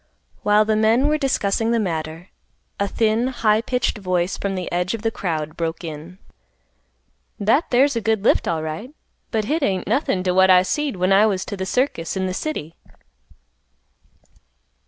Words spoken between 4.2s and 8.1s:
from the edge of the crowd, broke in, "That there's a